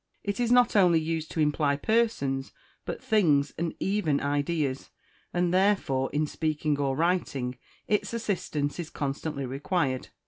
It 0.23 0.39
is 0.39 0.51
not 0.51 0.75
only 0.75 0.99
used 0.99 1.29
to 1.29 1.39
imply 1.39 1.75
persons, 1.75 2.53
but 2.85 3.03
things, 3.03 3.53
and 3.59 3.75
even, 3.79 4.19
ideas, 4.19 4.89
and 5.31 5.53
therefore, 5.53 6.09
in 6.11 6.25
speaking 6.25 6.79
or 6.79 6.95
writing, 6.95 7.59
its 7.87 8.11
assistance 8.11 8.79
is 8.79 8.89
constantly 8.89 9.45
required. 9.45 10.07